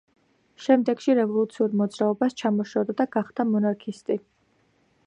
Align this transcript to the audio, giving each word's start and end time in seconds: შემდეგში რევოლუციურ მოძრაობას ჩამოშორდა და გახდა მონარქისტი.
შემდეგში 0.67 1.15
რევოლუციურ 1.19 1.75
მოძრაობას 1.83 2.35
ჩამოშორდა 2.43 2.97
და 3.03 3.09
გახდა 3.19 3.47
მონარქისტი. 3.53 4.21